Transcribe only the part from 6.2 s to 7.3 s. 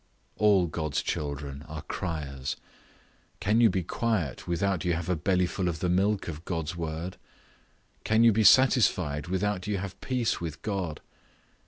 of God's word?